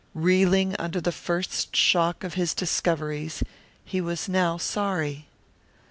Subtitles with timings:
[0.15, 3.43] Reeling under the first shock of his discoveries
[3.85, 5.27] he was now sorry.